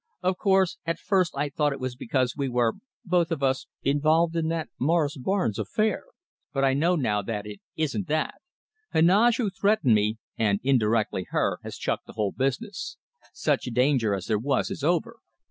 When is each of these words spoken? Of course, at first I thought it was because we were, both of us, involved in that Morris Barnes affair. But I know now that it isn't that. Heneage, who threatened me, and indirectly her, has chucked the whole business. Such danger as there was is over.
Of 0.23 0.39
course, 0.39 0.79
at 0.83 0.97
first 0.97 1.37
I 1.37 1.49
thought 1.49 1.73
it 1.73 1.79
was 1.79 1.95
because 1.95 2.35
we 2.35 2.49
were, 2.49 2.73
both 3.05 3.29
of 3.29 3.43
us, 3.43 3.67
involved 3.83 4.35
in 4.35 4.47
that 4.47 4.69
Morris 4.79 5.15
Barnes 5.15 5.59
affair. 5.59 6.05
But 6.51 6.63
I 6.65 6.73
know 6.73 6.95
now 6.95 7.21
that 7.21 7.45
it 7.45 7.61
isn't 7.75 8.07
that. 8.07 8.41
Heneage, 8.91 9.37
who 9.37 9.51
threatened 9.51 9.93
me, 9.93 10.17
and 10.39 10.59
indirectly 10.63 11.27
her, 11.29 11.59
has 11.61 11.77
chucked 11.77 12.07
the 12.07 12.13
whole 12.13 12.31
business. 12.31 12.97
Such 13.31 13.65
danger 13.65 14.15
as 14.15 14.25
there 14.25 14.39
was 14.39 14.71
is 14.71 14.83
over. 14.83 15.17